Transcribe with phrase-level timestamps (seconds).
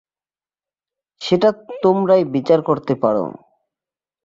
[1.21, 1.49] সেটা
[1.83, 3.25] তোমরাই বিচার করতে পারো।